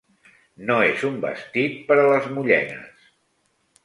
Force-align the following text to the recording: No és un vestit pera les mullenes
No 0.69 0.77
és 0.85 1.03
un 1.09 1.19
vestit 1.25 1.75
pera 1.91 2.05
les 2.13 2.31
mullenes 2.39 3.05